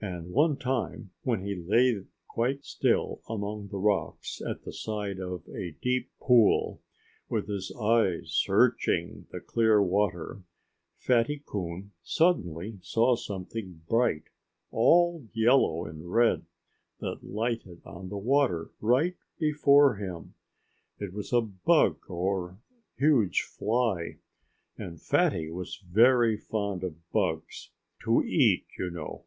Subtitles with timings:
[0.00, 5.44] And one time, when he lay quite still among the rocks, at the side of
[5.48, 6.80] a deep pool,
[7.28, 10.42] with his eyes searching the clear water,
[10.98, 14.24] Fatty Coon suddenly saw something bright,
[14.72, 16.46] all yellow and red,
[16.98, 20.34] that lighted on the water right before him.
[20.98, 22.56] It was a bug, or a
[22.98, 24.18] huge fly.
[24.76, 27.70] And Fatty was very fond of bugs
[28.02, 29.26] to eat, you know.